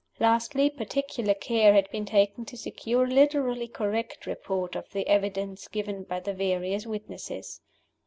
Lastly, 0.19 0.71
particular 0.71 1.35
care 1.35 1.73
had 1.75 1.87
been 1.91 2.05
taken 2.05 2.43
to 2.45 2.57
secure 2.57 3.03
a 3.03 3.07
literally 3.07 3.67
correct 3.67 4.25
report 4.25 4.75
of 4.75 4.89
the 4.89 5.07
evidence 5.07 5.67
given 5.67 6.05
by 6.05 6.19
the 6.19 6.33
various 6.33 6.87
witnesses. 6.87 7.61